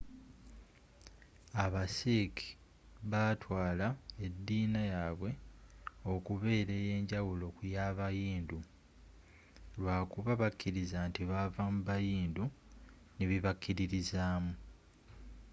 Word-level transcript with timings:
aba 1.63 1.83
sikh 1.97 2.39
batwaala 3.11 3.87
ediina 4.25 4.81
yabwe 4.93 5.29
okubeera 6.13 6.73
eyenjawulo 6.81 7.45
ku 7.55 7.63
yaba 7.75 8.05
hindu 8.17 8.57
lwakuba 9.79 10.31
bakiriza 10.41 10.99
nti 11.09 11.21
baava 11.29 11.63
mu 11.73 11.79
bahindu 11.89 12.43
n'ebyebakiririzaamu 13.15 14.53